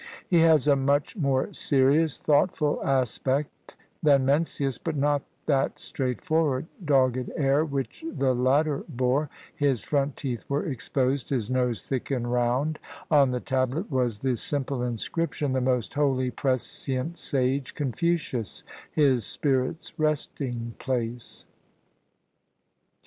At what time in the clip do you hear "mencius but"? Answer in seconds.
4.25-4.95